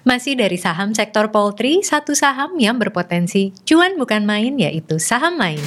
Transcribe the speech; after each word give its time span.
Masih 0.00 0.32
dari 0.32 0.56
saham 0.56 0.96
sektor 0.96 1.28
poultry, 1.28 1.84
satu 1.84 2.16
saham 2.16 2.56
yang 2.56 2.80
berpotensi 2.80 3.52
cuan 3.68 4.00
bukan 4.00 4.24
main 4.24 4.56
yaitu 4.56 4.96
saham 4.96 5.36
main. 5.36 5.60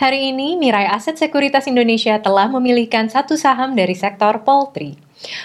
Hari 0.00 0.32
ini, 0.32 0.56
Mirai 0.56 0.88
Aset 0.88 1.20
Sekuritas 1.20 1.68
Indonesia 1.68 2.16
telah 2.24 2.48
memilihkan 2.48 3.12
satu 3.12 3.36
saham 3.36 3.76
dari 3.76 3.92
sektor 3.92 4.46
poultry. 4.48 4.96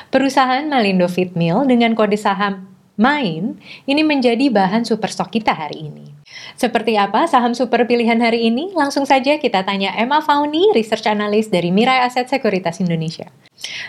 Perusahaan 0.07 0.64
Malindo 0.64 1.11
Feed 1.11 1.36
Mill 1.36 1.68
dengan 1.68 1.91
kode 1.91 2.16
saham 2.16 2.71
MAIN 2.95 3.59
ini 3.84 4.05
menjadi 4.05 4.48
bahan 4.48 4.88
super 4.88 5.11
stok 5.11 5.34
kita 5.34 5.52
hari 5.52 5.91
ini. 5.91 6.12
Seperti 6.57 6.97
apa 6.97 7.25
saham 7.25 7.57
super 7.57 7.86
pilihan 7.89 8.20
hari 8.21 8.47
ini? 8.49 8.73
Langsung 8.73 9.04
saja 9.04 9.38
kita 9.38 9.66
tanya 9.66 9.93
Emma 9.97 10.21
Fauni, 10.21 10.71
Research 10.73 11.09
Analyst 11.09 11.49
dari 11.49 11.70
Mirai 11.70 12.05
Aset 12.05 12.29
Sekuritas 12.29 12.81
Indonesia. 12.84 13.29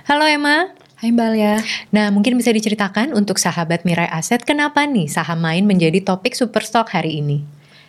Halo 0.09 0.24
Emma. 0.28 0.72
Hai 1.04 1.12
Mbak 1.12 1.27
Alia. 1.36 1.60
Nah, 1.92 2.09
mungkin 2.09 2.38
bisa 2.38 2.48
diceritakan 2.48 3.12
untuk 3.12 3.36
sahabat 3.36 3.84
Mirai 3.84 4.09
Aset, 4.09 4.46
kenapa 4.48 4.88
nih 4.88 5.10
saham 5.10 5.42
main 5.42 5.66
menjadi 5.69 6.00
topik 6.00 6.33
super 6.33 6.64
stock 6.64 6.88
hari 6.95 7.20
ini? 7.20 7.45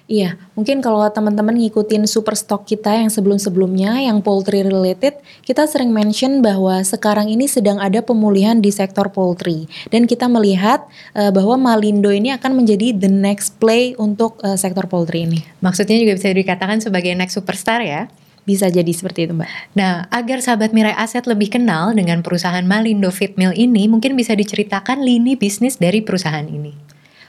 Iya, 0.05 0.37
mungkin 0.53 0.85
kalau 0.85 1.01
teman-teman 1.09 1.57
ngikutin 1.57 2.05
super 2.05 2.37
stock 2.37 2.69
kita 2.69 2.93
yang 2.93 3.09
sebelum-sebelumnya, 3.09 4.05
yang 4.05 4.21
poultry 4.21 4.61
related, 4.61 5.17
kita 5.41 5.65
sering 5.65 5.89
mention 5.89 6.45
bahwa 6.45 6.77
sekarang 6.85 7.25
ini 7.25 7.49
sedang 7.49 7.81
ada 7.81 8.05
pemulihan 8.05 8.61
di 8.61 8.69
sektor 8.69 9.09
poultry. 9.09 9.65
Dan 9.89 10.05
kita 10.05 10.29
melihat 10.29 10.85
uh, 11.17 11.33
bahwa 11.33 11.57
Malindo 11.57 12.13
ini 12.13 12.29
akan 12.29 12.53
menjadi 12.53 12.93
the 12.93 13.09
next 13.09 13.57
play 13.57 13.97
untuk 13.97 14.37
uh, 14.45 14.53
sektor 14.53 14.85
poultry 14.85 15.25
ini. 15.25 15.41
Maksudnya 15.65 15.97
juga 15.97 16.13
bisa 16.13 16.29
dikatakan 16.29 16.85
sebagai 16.85 17.17
next 17.17 17.33
superstar 17.33 17.81
ya? 17.81 18.05
Bisa 18.45 18.69
jadi 18.69 18.93
seperti 18.93 19.25
itu 19.25 19.33
Mbak. 19.33 19.73
Nah, 19.73 20.05
agar 20.13 20.37
sahabat 20.37 20.69
Mirai 20.69 20.93
Aset 20.93 21.25
lebih 21.25 21.49
kenal 21.49 21.97
dengan 21.97 22.21
perusahaan 22.21 22.61
Malindo 22.61 23.09
Feed 23.09 23.41
Mill 23.41 23.57
ini, 23.57 23.89
mungkin 23.89 24.13
bisa 24.13 24.37
diceritakan 24.37 25.01
lini 25.01 25.33
bisnis 25.33 25.81
dari 25.81 26.05
perusahaan 26.05 26.45
ini. 26.45 26.84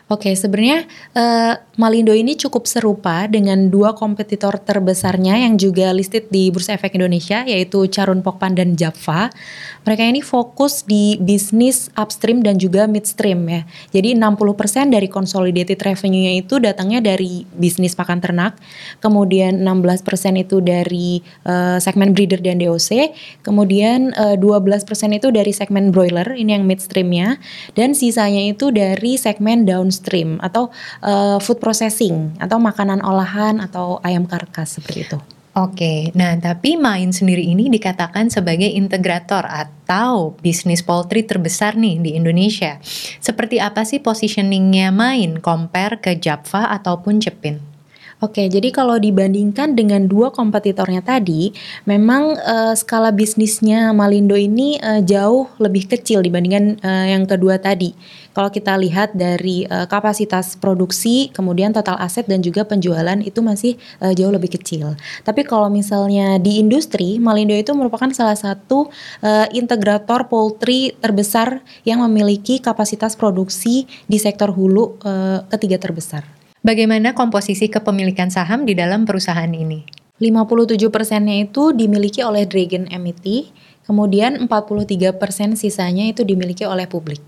Oke, 0.06 0.38
sebenarnya 0.38 0.86
uh, 1.18 1.58
Malindo 1.82 2.14
ini 2.14 2.38
cukup 2.38 2.70
serupa 2.70 3.26
dengan 3.26 3.66
dua 3.66 3.90
kompetitor 3.90 4.54
terbesarnya 4.54 5.42
yang 5.42 5.58
juga 5.58 5.90
listed 5.90 6.30
di 6.30 6.46
Bursa 6.54 6.78
Efek 6.78 6.94
Indonesia 6.94 7.42
yaitu 7.42 7.90
Carun 7.90 8.22
Pokpan 8.22 8.54
dan 8.54 8.78
Java. 8.78 9.34
Mereka 9.82 10.06
ini 10.06 10.22
fokus 10.22 10.86
di 10.86 11.18
bisnis 11.18 11.90
upstream 11.98 12.46
dan 12.46 12.54
juga 12.54 12.86
midstream 12.86 13.50
ya. 13.50 13.66
Jadi 13.90 14.14
60% 14.14 14.94
dari 14.94 15.10
consolidated 15.10 15.82
revenue-nya 15.82 16.38
itu 16.38 16.62
datangnya 16.62 17.02
dari 17.02 17.42
bisnis 17.58 17.98
pakan 17.98 18.22
ternak, 18.22 18.62
kemudian 19.02 19.58
16% 19.58 20.06
itu 20.38 20.62
dari 20.62 21.18
uh, 21.50 21.82
segmen 21.82 22.14
breeder 22.14 22.38
dan 22.38 22.62
DOC, 22.62 23.10
kemudian 23.42 24.14
uh, 24.14 24.34
eh, 24.34 24.70
12% 24.70 24.86
itu 25.18 25.34
dari 25.34 25.50
segmen 25.50 25.90
broiler, 25.90 26.30
ini 26.38 26.54
yang 26.54 26.62
midstreamnya, 26.62 27.42
dan 27.74 27.90
sisanya 27.90 28.54
itu 28.54 28.70
dari 28.70 29.18
segmen 29.18 29.66
down 29.66 29.95
downstream 29.96 30.36
atau 30.44 30.68
uh, 31.00 31.40
food 31.40 31.56
processing 31.56 32.36
atau 32.36 32.60
makanan 32.60 33.00
olahan 33.00 33.64
atau 33.64 33.96
ayam 34.04 34.28
karkas 34.28 34.76
seperti 34.76 35.08
itu. 35.08 35.18
Oke, 35.56 36.12
nah 36.12 36.36
tapi 36.36 36.76
Main 36.76 37.16
sendiri 37.16 37.40
ini 37.40 37.72
dikatakan 37.72 38.28
sebagai 38.28 38.68
integrator 38.68 39.40
atau 39.48 40.36
bisnis 40.44 40.84
poultry 40.84 41.24
terbesar 41.24 41.80
nih 41.80 41.96
di 41.96 42.12
Indonesia. 42.12 42.76
Seperti 43.24 43.56
apa 43.56 43.88
sih 43.88 44.04
positioningnya 44.04 44.92
Main 44.92 45.40
compare 45.40 45.96
ke 45.96 46.12
Java 46.20 46.68
ataupun 46.76 47.24
Cepin? 47.24 47.75
Oke, 48.16 48.48
jadi 48.48 48.72
kalau 48.72 48.96
dibandingkan 48.96 49.76
dengan 49.76 50.08
dua 50.08 50.32
kompetitornya 50.32 51.04
tadi, 51.04 51.52
memang 51.84 52.32
uh, 52.32 52.72
skala 52.72 53.12
bisnisnya 53.12 53.92
Malindo 53.92 54.32
ini 54.32 54.80
uh, 54.80 55.04
jauh 55.04 55.52
lebih 55.60 55.84
kecil 55.84 56.24
dibandingkan 56.24 56.80
uh, 56.80 57.12
yang 57.12 57.28
kedua 57.28 57.60
tadi. 57.60 57.92
Kalau 58.32 58.48
kita 58.48 58.72
lihat 58.80 59.12
dari 59.12 59.68
uh, 59.68 59.84
kapasitas 59.84 60.56
produksi, 60.56 61.28
kemudian 61.28 61.76
total 61.76 62.00
aset 62.00 62.24
dan 62.24 62.40
juga 62.40 62.64
penjualan 62.64 63.20
itu 63.20 63.44
masih 63.44 63.76
uh, 64.00 64.16
jauh 64.16 64.32
lebih 64.32 64.56
kecil. 64.56 64.96
Tapi 65.20 65.44
kalau 65.44 65.68
misalnya 65.68 66.40
di 66.40 66.56
industri, 66.56 67.20
Malindo 67.20 67.52
itu 67.52 67.76
merupakan 67.76 68.08
salah 68.16 68.36
satu 68.36 68.88
uh, 69.20 69.46
integrator 69.52 70.24
poultry 70.32 70.96
terbesar 71.04 71.60
yang 71.84 72.00
memiliki 72.00 72.64
kapasitas 72.64 73.12
produksi 73.12 73.84
di 74.08 74.16
sektor 74.16 74.56
hulu 74.56 74.96
uh, 75.04 75.44
ketiga 75.52 75.76
terbesar. 75.76 76.35
Bagaimana 76.66 77.14
komposisi 77.14 77.70
kepemilikan 77.70 78.26
saham 78.26 78.66
di 78.66 78.74
dalam 78.74 79.06
perusahaan 79.06 79.46
ini? 79.46 79.86
57 80.18 80.90
persennya 80.90 81.46
itu 81.46 81.70
dimiliki 81.70 82.26
oleh 82.26 82.42
Dragon 82.42 82.90
MET, 82.90 83.54
kemudian 83.86 84.34
43 84.50 85.14
persen 85.14 85.54
sisanya 85.54 86.10
itu 86.10 86.26
dimiliki 86.26 86.66
oleh 86.66 86.90
publik. 86.90 87.22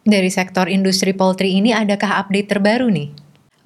Dari 0.00 0.32
sektor 0.32 0.64
industri 0.64 1.12
poultry 1.12 1.60
ini 1.60 1.76
adakah 1.76 2.24
update 2.24 2.56
terbaru 2.56 2.88
nih? 2.88 3.12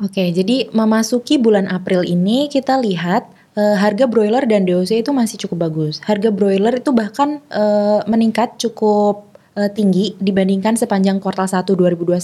Oke, 0.03 0.35
jadi 0.35 0.75
memasuki 0.75 1.39
bulan 1.39 1.71
April 1.71 2.03
ini 2.03 2.51
kita 2.51 2.83
lihat 2.83 3.31
uh, 3.55 3.79
harga 3.79 4.11
broiler 4.11 4.43
dan 4.51 4.67
DOC 4.67 5.07
itu 5.07 5.15
masih 5.15 5.39
cukup 5.47 5.71
bagus. 5.71 6.03
Harga 6.03 6.35
broiler 6.35 6.83
itu 6.83 6.91
bahkan 6.91 7.39
uh, 7.55 8.03
meningkat 8.11 8.59
cukup 8.59 9.34
uh, 9.59 9.71
tinggi 9.71 10.15
dibandingkan 10.19 10.75
sepanjang 10.79 11.19
kuartal 11.23 11.47
1 11.49 11.67
2021. 11.67 12.21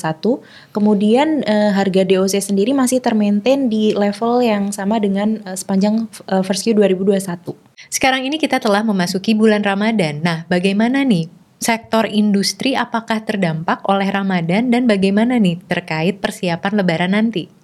Kemudian 0.75 1.43
uh, 1.47 1.71
harga 1.75 2.03
DOC 2.07 2.35
sendiri 2.39 2.75
masih 2.75 3.03
termaintain 3.03 3.71
di 3.71 3.95
level 3.95 4.43
yang 4.45 4.71
sama 4.71 4.99
dengan 4.99 5.43
uh, 5.47 5.57
sepanjang 5.57 6.07
uh, 6.31 6.43
first 6.43 6.67
Q 6.67 6.77
2021. 6.77 7.55
Sekarang 7.89 8.23
ini 8.27 8.37
kita 8.37 8.61
telah 8.61 8.85
memasuki 8.85 9.33
bulan 9.33 9.65
Ramadan. 9.65 10.21
Nah, 10.21 10.39
bagaimana 10.47 11.03
nih 11.07 11.31
sektor 11.61 12.09
industri 12.09 12.73
apakah 12.73 13.21
terdampak 13.25 13.85
oleh 13.85 14.09
Ramadan 14.09 14.73
dan 14.73 14.89
bagaimana 14.89 15.37
nih 15.37 15.61
terkait 15.69 16.21
persiapan 16.21 16.73
lebaran 16.81 17.13
nanti? 17.13 17.60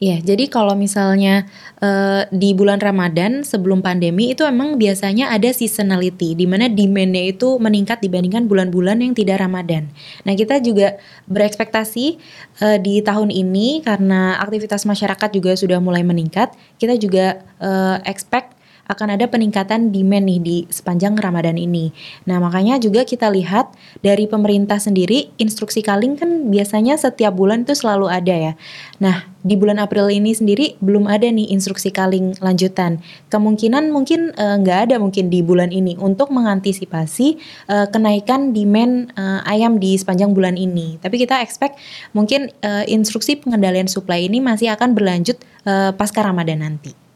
Iya, 0.00 0.16
jadi 0.24 0.48
kalau 0.48 0.72
misalnya 0.72 1.44
uh, 1.84 2.24
di 2.32 2.56
bulan 2.56 2.80
Ramadan 2.80 3.44
sebelum 3.44 3.84
pandemi 3.84 4.32
itu 4.32 4.48
emang 4.48 4.80
biasanya 4.80 5.28
ada 5.28 5.52
seasonality 5.52 6.32
di 6.32 6.48
mana 6.48 6.72
demandnya 6.72 7.28
itu 7.28 7.60
meningkat 7.60 8.00
dibandingkan 8.00 8.48
bulan-bulan 8.48 9.04
yang 9.04 9.12
tidak 9.12 9.44
Ramadan. 9.44 9.92
Nah 10.24 10.32
kita 10.32 10.56
juga 10.64 10.96
berekspektasi 11.28 12.16
uh, 12.64 12.80
di 12.80 13.04
tahun 13.04 13.28
ini 13.28 13.84
karena 13.84 14.40
aktivitas 14.40 14.88
masyarakat 14.88 15.36
juga 15.36 15.52
sudah 15.52 15.84
mulai 15.84 16.00
meningkat, 16.00 16.56
kita 16.80 16.96
juga 16.96 17.44
uh, 17.60 18.00
expect 18.08 18.56
akan 18.90 19.14
ada 19.14 19.30
peningkatan 19.30 19.94
demand 19.94 20.26
nih 20.26 20.40
di 20.42 20.56
sepanjang 20.66 21.14
Ramadan 21.14 21.54
ini. 21.54 21.94
Nah, 22.26 22.42
makanya 22.42 22.82
juga 22.82 23.06
kita 23.06 23.30
lihat 23.30 23.70
dari 24.02 24.26
pemerintah 24.26 24.82
sendiri 24.82 25.30
instruksi 25.38 25.86
kaling 25.86 26.18
kan 26.18 26.50
biasanya 26.50 26.98
setiap 26.98 27.38
bulan 27.38 27.62
itu 27.62 27.78
selalu 27.78 28.10
ada 28.10 28.34
ya. 28.34 28.52
Nah, 28.98 29.30
di 29.40 29.56
bulan 29.56 29.80
April 29.80 30.12
ini 30.12 30.36
sendiri 30.36 30.76
belum 30.84 31.08
ada 31.08 31.24
nih 31.24 31.48
instruksi 31.54 31.88
kaling 31.88 32.36
lanjutan. 32.44 33.00
Kemungkinan 33.32 33.88
mungkin 33.88 34.36
eh, 34.36 34.56
nggak 34.60 34.78
uh, 34.78 34.84
ada 34.90 34.96
mungkin 35.00 35.32
di 35.32 35.40
bulan 35.40 35.72
ini 35.72 35.96
untuk 35.96 36.28
mengantisipasi 36.28 37.40
uh, 37.72 37.86
kenaikan 37.88 38.52
demand 38.52 39.14
uh, 39.16 39.40
ayam 39.48 39.80
di 39.80 39.96
sepanjang 39.96 40.36
bulan 40.36 40.60
ini. 40.60 41.00
Tapi 41.00 41.16
kita 41.16 41.40
expect 41.40 41.80
mungkin 42.12 42.52
uh, 42.60 42.84
instruksi 42.84 43.40
pengendalian 43.40 43.88
supply 43.88 44.28
ini 44.28 44.44
masih 44.44 44.68
akan 44.76 44.92
berlanjut 44.92 45.40
uh, 45.64 45.96
pasca 45.96 46.20
Ramadan 46.20 46.60
nanti. 46.60 47.09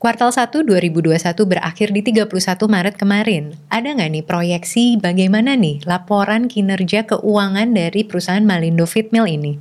Kuartal 0.00 0.32
1 0.32 0.64
2021 0.64 1.12
berakhir 1.44 1.92
di 1.92 2.00
31 2.00 2.32
Maret 2.56 2.96
kemarin. 2.96 3.52
Ada 3.68 4.00
nggak 4.00 4.10
nih 4.16 4.24
proyeksi 4.24 4.96
bagaimana 4.96 5.60
nih 5.60 5.84
laporan 5.84 6.48
kinerja 6.48 7.04
keuangan 7.04 7.76
dari 7.76 8.08
perusahaan 8.08 8.40
Malindo 8.40 8.88
Feed 8.88 9.12
Mill 9.12 9.28
ini? 9.28 9.60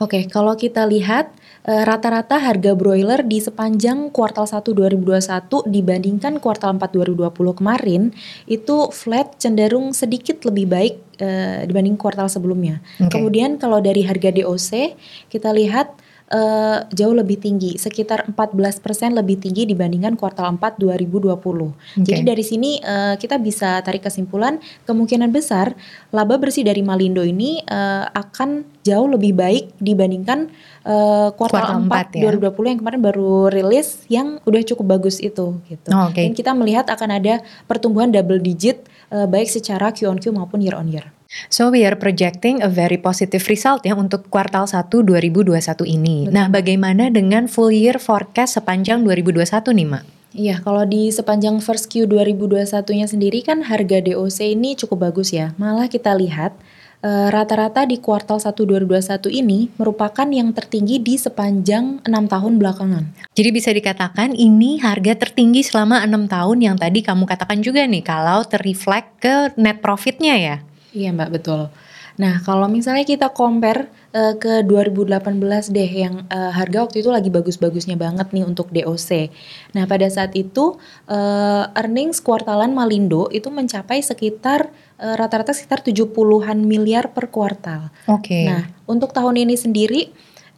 Oke, 0.00 0.24
kalau 0.32 0.56
kita 0.56 0.88
lihat 0.88 1.36
eh, 1.68 1.84
rata-rata 1.84 2.40
harga 2.40 2.72
broiler 2.72 3.20
di 3.28 3.44
sepanjang 3.44 4.08
kuartal 4.08 4.48
1 4.48 4.64
2021 4.72 5.68
dibandingkan 5.68 6.40
kuartal 6.40 6.80
4 6.80 6.88
2020 6.88 7.28
kemarin 7.60 8.16
itu 8.48 8.88
flat 8.88 9.36
cenderung 9.36 9.92
sedikit 9.92 10.48
lebih 10.48 10.64
baik 10.64 10.94
uh, 11.20 11.60
dibanding 11.68 12.00
kuartal 12.00 12.32
sebelumnya. 12.32 12.80
Okay. 12.96 13.20
Kemudian 13.20 13.60
kalau 13.60 13.84
dari 13.84 14.00
harga 14.00 14.32
DOC 14.32 14.96
kita 15.28 15.52
lihat 15.52 15.92
uh, 16.32 16.84
jauh 16.92 17.14
lebih 17.16 17.40
tinggi, 17.40 17.76
sekitar 17.80 18.28
14% 18.28 18.84
lebih 19.16 19.40
tinggi 19.40 19.64
dibandingkan 19.68 20.14
kuartal 20.16 20.48
4 20.56 20.80
2020. 20.80 21.34
Okay. 21.34 22.04
Jadi 22.04 22.22
dari 22.24 22.44
sini 22.44 22.70
uh, 22.80 23.16
kita 23.16 23.40
bisa 23.40 23.80
tarik 23.84 24.04
kesimpulan 24.04 24.60
kemungkinan 24.84 25.32
besar 25.32 25.72
laba 26.12 26.36
bersih 26.36 26.64
dari 26.64 26.84
Malindo 26.84 27.24
ini 27.24 27.60
uh, 27.68 28.08
akan 28.12 28.64
jauh 28.84 29.08
lebih 29.08 29.36
baik 29.36 29.76
dibandingkan 29.80 30.48
uh, 30.84 31.32
kuartal, 31.36 31.84
kuartal 31.84 32.12
4, 32.16 32.16
4 32.16 32.24
ya? 32.24 32.32
2020 32.54 32.72
yang 32.72 32.78
kemarin 32.80 33.00
baru 33.04 33.32
rilis 33.52 33.88
yang 34.08 34.40
udah 34.44 34.62
cukup 34.64 34.98
bagus 34.98 35.20
itu 35.20 35.60
gitu. 35.68 35.88
Oh, 35.92 36.08
okay. 36.08 36.28
Dan 36.28 36.32
kita 36.36 36.52
melihat 36.56 36.88
akan 36.88 37.20
ada 37.20 37.40
pertumbuhan 37.68 38.12
double 38.12 38.40
digit 38.40 38.84
uh, 39.12 39.28
baik 39.28 39.48
secara 39.48 39.92
Q 39.92 40.08
on 40.08 40.18
Q 40.20 40.32
maupun 40.32 40.60
year 40.64 40.76
on 40.76 40.88
year. 40.88 41.17
So 41.52 41.68
we 41.68 41.84
are 41.84 41.96
projecting 41.96 42.64
a 42.64 42.72
very 42.72 42.96
positive 42.96 43.44
result 43.52 43.84
ya 43.84 43.92
untuk 43.92 44.32
kuartal 44.32 44.64
1 44.64 44.88
2021 44.88 45.84
ini. 45.84 46.24
Betul. 46.24 46.32
Nah, 46.32 46.46
bagaimana 46.48 47.12
dengan 47.12 47.44
full 47.44 47.68
year 47.72 48.00
forecast 48.00 48.56
sepanjang 48.56 49.04
2021 49.04 49.76
nih, 49.76 49.88
Mak? 49.88 50.04
Iya, 50.36 50.60
kalau 50.60 50.84
di 50.84 51.08
sepanjang 51.08 51.56
first 51.64 51.88
Q 51.88 52.04
2021-nya 52.04 53.08
sendiri 53.08 53.40
kan 53.40 53.64
harga 53.64 54.04
DOC 54.04 54.38
ini 54.56 54.76
cukup 54.76 55.08
bagus 55.08 55.32
ya. 55.32 55.56
Malah 55.56 55.88
kita 55.88 56.12
lihat 56.12 56.52
eh, 57.00 57.28
rata-rata 57.32 57.88
di 57.88 57.96
kuartal 57.96 58.36
1 58.36 58.52
2021 58.52 59.24
ini 59.32 59.72
merupakan 59.80 60.28
yang 60.28 60.52
tertinggi 60.52 61.00
di 61.00 61.16
sepanjang 61.16 62.04
enam 62.04 62.28
tahun 62.28 62.60
belakangan. 62.60 63.32
Jadi 63.32 63.48
bisa 63.48 63.72
dikatakan 63.72 64.36
ini 64.36 64.76
harga 64.84 65.16
tertinggi 65.16 65.64
selama 65.64 66.04
enam 66.04 66.28
tahun 66.28 66.60
yang 66.60 66.76
tadi 66.76 67.00
kamu 67.00 67.24
katakan 67.24 67.64
juga 67.64 67.88
nih 67.88 68.04
kalau 68.04 68.44
terreflect 68.44 69.24
ke 69.24 69.56
net 69.56 69.80
profitnya 69.80 70.36
ya. 70.36 70.56
Iya 70.98 71.14
Mbak, 71.14 71.30
betul. 71.30 71.70
Nah, 72.18 72.42
kalau 72.42 72.66
misalnya 72.66 73.06
kita 73.06 73.30
compare 73.30 73.86
uh, 74.10 74.34
ke 74.34 74.66
2018 74.66 75.38
deh 75.70 75.86
yang 75.86 76.26
uh, 76.26 76.50
harga 76.50 76.90
waktu 76.90 77.06
itu 77.06 77.14
lagi 77.14 77.30
bagus-bagusnya 77.30 77.94
banget 77.94 78.34
nih 78.34 78.42
untuk 78.42 78.74
DOC. 78.74 79.30
Nah, 79.78 79.86
pada 79.86 80.10
saat 80.10 80.34
itu 80.34 80.74
uh, 81.06 81.64
earnings 81.78 82.18
kuartalan 82.18 82.74
Malindo 82.74 83.30
itu 83.30 83.48
mencapai 83.54 84.02
sekitar 84.02 84.74
rata-rata 84.98 85.54
uh, 85.54 85.56
sekitar 85.56 85.86
70-an 85.86 86.58
miliar 86.58 87.14
per 87.14 87.30
kuartal. 87.30 87.94
Oke. 88.10 88.34
Okay. 88.34 88.44
Nah, 88.50 88.66
untuk 88.90 89.14
tahun 89.14 89.46
ini 89.46 89.54
sendiri 89.54 90.02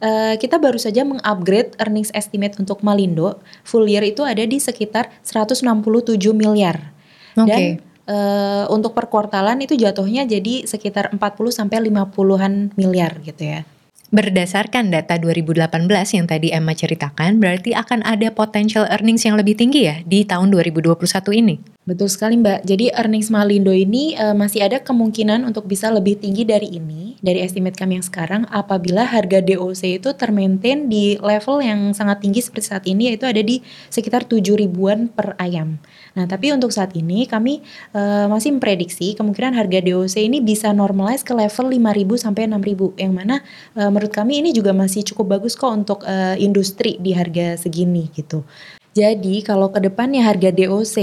Uh, 0.01 0.33
kita 0.41 0.57
baru 0.57 0.81
saja 0.81 1.05
mengupgrade 1.05 1.77
earnings 1.77 2.09
estimate 2.17 2.57
untuk 2.57 2.81
Malindo 2.81 3.37
full 3.61 3.85
year 3.85 4.01
itu 4.01 4.25
ada 4.25 4.41
di 4.41 4.57
sekitar 4.57 5.13
167 5.21 5.61
miliar. 6.33 6.89
Okay. 7.37 7.77
Dan 7.77 7.90
uh, 8.07 8.65
untuk 8.71 8.95
per 8.97 9.09
kuartalan 9.11 9.59
itu 9.61 9.77
jatuhnya 9.77 10.25
jadi 10.25 10.65
sekitar 10.65 11.13
40 11.13 11.19
sampai 11.49 11.77
50-an 11.89 12.73
miliar 12.77 13.19
gitu 13.21 13.43
ya. 13.43 13.61
Berdasarkan 14.11 14.91
data 14.91 15.15
2018 15.15 15.87
yang 15.87 16.27
tadi 16.27 16.51
Emma 16.51 16.75
ceritakan, 16.75 17.39
berarti 17.39 17.71
akan 17.71 18.03
ada 18.03 18.27
potential 18.27 18.83
earnings 18.91 19.23
yang 19.23 19.39
lebih 19.39 19.55
tinggi 19.55 19.87
ya 19.87 20.03
di 20.03 20.27
tahun 20.27 20.51
2021 20.51 20.99
ini? 21.31 21.55
Betul 21.87 22.11
sekali 22.11 22.35
Mbak. 22.35 22.67
Jadi 22.67 22.91
earnings 22.91 23.31
Malindo 23.31 23.71
ini 23.71 24.19
uh, 24.19 24.35
masih 24.35 24.67
ada 24.67 24.83
kemungkinan 24.83 25.47
untuk 25.47 25.63
bisa 25.63 25.87
lebih 25.87 26.19
tinggi 26.19 26.43
dari 26.43 26.75
ini, 26.75 27.10
dari 27.19 27.43
estimate 27.43 27.75
kami 27.75 27.99
yang 27.99 28.05
sekarang 28.07 28.41
apabila 28.47 29.03
harga 29.03 29.43
DOC 29.43 29.99
itu 29.99 30.09
termaintain 30.15 30.87
di 30.87 31.19
level 31.19 31.59
yang 31.59 31.91
sangat 31.91 32.23
tinggi 32.23 32.39
seperti 32.39 32.65
saat 32.71 32.85
ini 32.87 33.11
yaitu 33.11 33.27
ada 33.27 33.43
di 33.43 33.59
sekitar 33.91 34.23
7 34.23 34.39
ribuan 34.55 35.11
per 35.11 35.35
ayam. 35.35 35.83
Nah, 36.15 36.27
tapi 36.27 36.55
untuk 36.55 36.71
saat 36.71 36.95
ini 36.95 37.27
kami 37.27 37.59
uh, 37.91 38.31
masih 38.31 38.55
memprediksi 38.55 39.15
kemungkinan 39.15 39.55
harga 39.55 39.79
DOC 39.83 40.15
ini 40.23 40.39
bisa 40.39 40.71
normalize 40.71 41.27
ke 41.27 41.35
level 41.35 41.71
5.000 41.71 42.23
sampai 42.23 42.47
6.000 42.47 43.03
yang 43.03 43.13
mana 43.15 43.43
uh, 43.75 43.91
menurut 43.91 44.11
kami 44.15 44.39
ini 44.39 44.55
juga 44.55 44.71
masih 44.71 45.03
cukup 45.11 45.39
bagus 45.39 45.59
kok 45.59 45.71
untuk 45.71 46.03
uh, 46.07 46.35
industri 46.39 46.95
di 46.99 47.11
harga 47.11 47.59
segini 47.59 48.07
gitu. 48.15 48.43
Jadi 48.91 49.39
kalau 49.39 49.71
ke 49.71 49.79
depannya 49.79 50.19
harga 50.27 50.51
DOC 50.51 50.95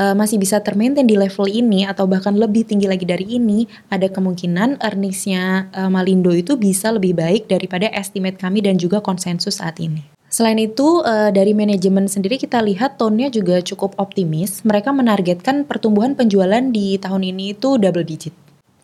uh, 0.00 0.16
masih 0.16 0.40
bisa 0.40 0.64
termaintain 0.64 1.04
di 1.04 1.12
level 1.12 1.44
ini 1.44 1.84
atau 1.84 2.08
bahkan 2.08 2.32
lebih 2.32 2.64
tinggi 2.64 2.88
lagi 2.88 3.04
dari 3.04 3.36
ini, 3.36 3.68
ada 3.92 4.08
kemungkinan 4.08 4.80
earningsnya 4.80 5.68
uh, 5.76 5.92
Malindo 5.92 6.32
itu 6.32 6.56
bisa 6.56 6.88
lebih 6.88 7.12
baik 7.12 7.44
daripada 7.44 7.92
estimate 7.92 8.40
kami 8.40 8.64
dan 8.64 8.80
juga 8.80 9.04
konsensus 9.04 9.60
saat 9.60 9.76
ini. 9.76 10.00
Selain 10.32 10.56
itu, 10.56 11.04
uh, 11.04 11.28
dari 11.28 11.52
manajemen 11.52 12.08
sendiri 12.08 12.40
kita 12.40 12.64
lihat 12.64 12.96
tone-nya 12.96 13.28
juga 13.28 13.60
cukup 13.60 13.92
optimis. 14.00 14.64
Mereka 14.64 14.96
menargetkan 14.96 15.68
pertumbuhan 15.68 16.16
penjualan 16.16 16.64
di 16.72 16.96
tahun 16.96 17.28
ini 17.28 17.54
itu 17.54 17.76
double 17.76 18.08
digit. 18.08 18.32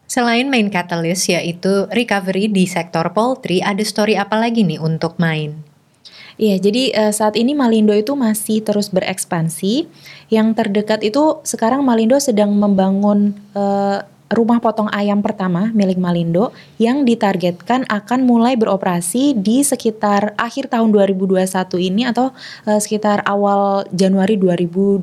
Selain 0.04 0.46
main 0.52 0.68
catalyst 0.68 1.32
yaitu 1.32 1.88
recovery 1.96 2.52
di 2.52 2.68
sektor 2.68 3.08
poultry, 3.16 3.64
ada 3.64 3.80
story 3.80 4.20
apa 4.20 4.36
lagi 4.36 4.68
nih 4.68 4.82
untuk 4.82 5.16
main? 5.16 5.69
Iya, 6.38 6.60
jadi 6.62 6.82
uh, 6.94 7.12
saat 7.14 7.34
ini 7.34 7.56
Malindo 7.56 7.96
itu 7.96 8.14
masih 8.14 8.62
terus 8.62 8.92
berekspansi. 8.92 9.88
Yang 10.30 10.48
terdekat 10.54 11.00
itu 11.02 11.42
sekarang 11.42 11.82
Malindo 11.82 12.18
sedang 12.22 12.54
membangun 12.54 13.34
uh, 13.56 14.04
rumah 14.30 14.62
potong 14.62 14.86
ayam 14.94 15.26
pertama 15.26 15.74
milik 15.74 15.98
Malindo 15.98 16.54
yang 16.78 17.02
ditargetkan 17.02 17.82
akan 17.90 18.22
mulai 18.22 18.54
beroperasi 18.54 19.34
di 19.34 19.66
sekitar 19.66 20.38
akhir 20.38 20.70
tahun 20.70 20.94
2021 20.94 21.50
ini 21.82 22.06
atau 22.06 22.30
uh, 22.70 22.78
sekitar 22.78 23.26
awal 23.26 23.82
Januari 23.90 24.38
2022 24.38 25.02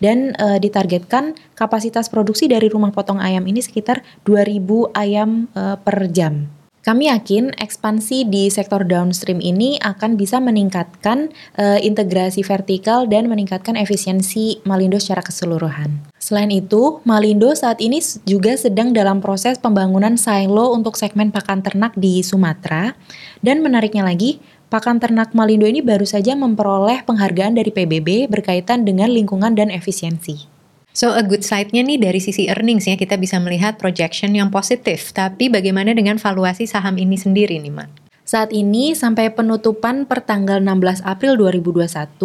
dan 0.00 0.32
uh, 0.40 0.56
ditargetkan 0.56 1.36
kapasitas 1.52 2.08
produksi 2.08 2.48
dari 2.48 2.72
rumah 2.72 2.90
potong 2.90 3.20
ayam 3.20 3.44
ini 3.44 3.60
sekitar 3.60 4.00
2000 4.24 4.96
ayam 4.96 5.46
uh, 5.52 5.76
per 5.76 6.08
jam. 6.08 6.61
Kami 6.82 7.06
yakin 7.06 7.54
ekspansi 7.62 8.26
di 8.26 8.50
sektor 8.50 8.82
downstream 8.82 9.38
ini 9.38 9.78
akan 9.78 10.18
bisa 10.18 10.42
meningkatkan 10.42 11.30
uh, 11.54 11.78
integrasi 11.78 12.42
vertikal 12.42 13.06
dan 13.06 13.30
meningkatkan 13.30 13.78
efisiensi 13.78 14.58
Malindo 14.66 14.98
secara 14.98 15.22
keseluruhan. 15.22 16.02
Selain 16.18 16.50
itu, 16.50 16.98
Malindo 17.06 17.54
saat 17.54 17.78
ini 17.78 18.02
juga 18.26 18.58
sedang 18.58 18.90
dalam 18.90 19.22
proses 19.22 19.62
pembangunan 19.62 20.18
silo 20.18 20.74
untuk 20.74 20.98
segmen 20.98 21.30
pakan 21.30 21.62
ternak 21.62 21.94
di 21.94 22.18
Sumatera. 22.26 22.98
Dan 23.38 23.62
menariknya 23.62 24.02
lagi, 24.02 24.42
pakan 24.66 24.98
ternak 24.98 25.38
Malindo 25.38 25.70
ini 25.70 25.86
baru 25.86 26.02
saja 26.02 26.34
memperoleh 26.34 27.06
penghargaan 27.06 27.62
dari 27.62 27.70
PBB 27.70 28.26
berkaitan 28.26 28.82
dengan 28.82 29.06
lingkungan 29.06 29.54
dan 29.54 29.70
efisiensi. 29.70 30.51
So 30.92 31.16
a 31.16 31.24
good 31.24 31.40
side-nya 31.40 31.80
nih 31.88 31.96
dari 31.96 32.20
sisi 32.20 32.52
earnings 32.52 32.84
ya 32.84 33.00
kita 33.00 33.16
bisa 33.16 33.40
melihat 33.40 33.80
projection 33.80 34.36
yang 34.36 34.52
positif. 34.52 35.16
Tapi 35.16 35.48
bagaimana 35.48 35.96
dengan 35.96 36.20
valuasi 36.20 36.68
saham 36.68 37.00
ini 37.00 37.16
sendiri 37.16 37.56
nih, 37.56 37.72
Mak? 37.72 37.90
Saat 38.22 38.52
ini 38.54 38.94
sampai 38.94 39.32
penutupan 39.32 40.06
per 40.06 40.22
tanggal 40.22 40.62
16 40.62 41.02
April 41.02 41.34
2021, 41.40 42.20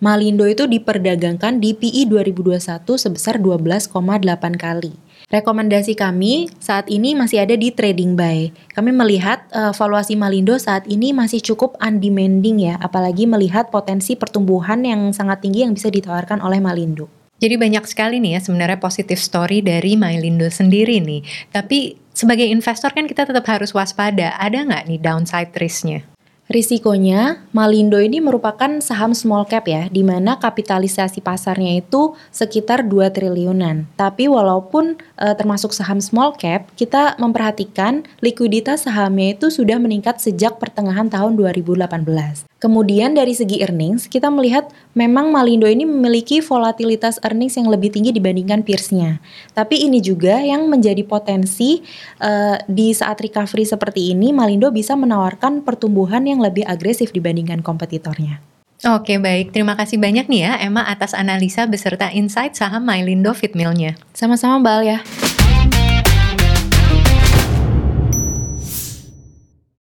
Malindo 0.00 0.46
itu 0.46 0.64
diperdagangkan 0.64 1.58
di 1.60 1.76
PI 1.76 2.08
2021 2.08 2.86
sebesar 2.96 3.42
12,8 3.42 3.92
kali. 4.56 4.94
Rekomendasi 5.28 5.98
kami 5.98 6.48
saat 6.62 6.86
ini 6.86 7.18
masih 7.18 7.42
ada 7.42 7.58
di 7.58 7.74
trading 7.74 8.14
buy. 8.14 8.54
Kami 8.72 8.94
melihat 8.94 9.42
uh, 9.50 9.74
valuasi 9.74 10.14
Malindo 10.14 10.54
saat 10.56 10.86
ini 10.86 11.10
masih 11.10 11.42
cukup 11.42 11.74
undemanding 11.82 12.70
ya, 12.70 12.74
apalagi 12.78 13.26
melihat 13.26 13.74
potensi 13.74 14.14
pertumbuhan 14.14 14.86
yang 14.86 15.10
sangat 15.10 15.42
tinggi 15.42 15.66
yang 15.66 15.74
bisa 15.74 15.90
ditawarkan 15.90 16.40
oleh 16.40 16.62
Malindo. 16.62 17.23
Jadi 17.44 17.60
banyak 17.60 17.84
sekali 17.84 18.24
nih 18.24 18.40
ya 18.40 18.40
sebenarnya 18.40 18.80
positif 18.80 19.20
story 19.20 19.60
dari 19.60 20.00
Mylindo 20.00 20.48
sendiri 20.48 20.96
nih. 21.04 21.20
Tapi 21.52 21.92
sebagai 22.16 22.48
investor 22.48 22.88
kan 22.96 23.04
kita 23.04 23.28
tetap 23.28 23.44
harus 23.44 23.76
waspada. 23.76 24.32
Ada 24.40 24.64
nggak 24.64 24.88
nih 24.88 25.00
downside 25.04 25.52
risknya? 25.52 26.08
Risikonya, 26.44 27.44
Malindo 27.56 27.96
ini 28.00 28.20
merupakan 28.20 28.68
saham 28.80 29.16
small 29.16 29.48
cap 29.48 29.64
ya, 29.64 29.88
di 29.88 30.04
mana 30.04 30.36
kapitalisasi 30.36 31.24
pasarnya 31.24 31.80
itu 31.80 32.16
sekitar 32.32 32.84
2 32.84 33.12
triliunan. 33.16 33.88
Tapi 33.96 34.28
walaupun 34.28 35.00
e, 35.16 35.26
termasuk 35.40 35.72
saham 35.72 36.04
small 36.04 36.36
cap, 36.36 36.68
kita 36.76 37.16
memperhatikan 37.16 38.04
likuiditas 38.20 38.84
sahamnya 38.84 39.36
itu 39.36 39.48
sudah 39.48 39.80
meningkat 39.80 40.20
sejak 40.20 40.60
pertengahan 40.60 41.08
tahun 41.08 41.36
2018. 41.40 42.44
Kemudian 42.64 43.12
dari 43.12 43.36
segi 43.36 43.60
earnings, 43.60 44.08
kita 44.08 44.32
melihat 44.32 44.72
memang 44.96 45.28
Malindo 45.28 45.68
ini 45.68 45.84
memiliki 45.84 46.40
volatilitas 46.40 47.20
earnings 47.20 47.60
yang 47.60 47.68
lebih 47.68 47.92
tinggi 47.92 48.08
dibandingkan 48.08 48.64
peersnya. 48.64 49.20
Tapi 49.52 49.84
ini 49.84 50.00
juga 50.00 50.40
yang 50.40 50.72
menjadi 50.72 51.04
potensi 51.04 51.84
uh, 52.24 52.56
di 52.64 52.96
saat 52.96 53.20
recovery 53.20 53.68
seperti 53.68 54.16
ini, 54.16 54.32
Malindo 54.32 54.72
bisa 54.72 54.96
menawarkan 54.96 55.60
pertumbuhan 55.60 56.24
yang 56.24 56.40
lebih 56.40 56.64
agresif 56.64 57.12
dibandingkan 57.12 57.60
kompetitornya. 57.60 58.40
Oke 58.80 59.20
baik, 59.20 59.52
terima 59.52 59.76
kasih 59.76 60.00
banyak 60.00 60.24
nih 60.28 60.48
ya 60.48 60.52
Emma 60.60 60.88
atas 60.88 61.12
analisa 61.12 61.68
beserta 61.68 62.08
insight 62.16 62.56
saham 62.56 62.88
Mylindo 62.88 63.36
Fitmilnya. 63.36 63.96
Sama-sama 64.16 64.56
Mbak 64.60 64.80
ya. 64.88 64.98